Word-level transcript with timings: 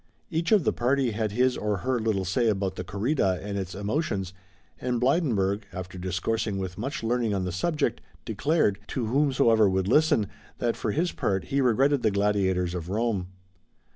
Each 0.31 0.51
of 0.51 0.63
the 0.63 0.73
party 0.73 1.11
had 1.11 1.31
his 1.31 1.55
or 1.55 1.77
her 1.85 1.99
little 1.99 2.25
say 2.25 2.47
about 2.47 2.75
the 2.75 2.83
corrida 2.83 3.39
and 3.43 3.55
its 3.55 3.75
emotions, 3.75 4.33
and 4.79 4.99
Blydenburg, 4.99 5.65
after 5.71 5.99
discoursing 5.99 6.57
with 6.57 6.75
much 6.75 7.03
learning 7.03 7.35
on 7.35 7.43
the 7.45 7.51
subject, 7.51 8.01
declared, 8.25 8.79
to 8.87 9.05
whomsoever 9.05 9.69
would 9.69 9.87
listen, 9.87 10.25
that 10.57 10.75
for 10.75 10.89
his 10.91 11.11
part 11.11 11.43
he 11.43 11.61
regretted 11.61 12.01
the 12.01 12.09
gladiators 12.09 12.73
of 12.73 12.89
Rome. 12.89 13.27